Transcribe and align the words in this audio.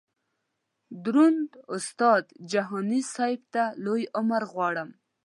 دروند 1.03 1.49
استاد 1.75 2.23
جهاني 2.51 3.01
صیب 3.13 3.41
ته 3.53 3.63
لوی 3.85 4.03
عمر 4.19 4.41
غواړم. 4.51 4.89